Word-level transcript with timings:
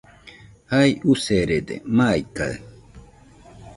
Jai 0.71 0.89
userede, 1.13 1.75
maikaɨ 1.95 2.53